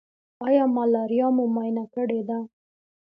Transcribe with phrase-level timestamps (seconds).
[0.45, 2.37] ایا ملاریا مو معاینه کړې ده؟